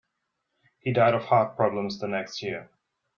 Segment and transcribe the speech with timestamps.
[0.79, 2.71] He died of heart problems the next year.